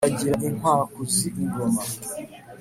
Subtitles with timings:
[0.03, 1.81] ibagira inkwakuzi ingoma.